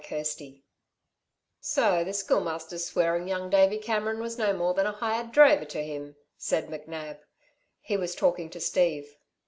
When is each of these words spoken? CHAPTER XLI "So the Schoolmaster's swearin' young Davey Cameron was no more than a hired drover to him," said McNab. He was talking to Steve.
CHAPTER 0.03 0.23
XLI 0.25 0.63
"So 1.59 2.03
the 2.03 2.11
Schoolmaster's 2.13 2.87
swearin' 2.87 3.27
young 3.27 3.51
Davey 3.51 3.77
Cameron 3.77 4.19
was 4.19 4.35
no 4.35 4.51
more 4.51 4.73
than 4.73 4.87
a 4.87 4.91
hired 4.93 5.31
drover 5.31 5.65
to 5.65 5.83
him," 5.83 6.15
said 6.39 6.69
McNab. 6.69 7.19
He 7.81 7.97
was 7.97 8.15
talking 8.15 8.49
to 8.49 8.59
Steve. 8.59 9.15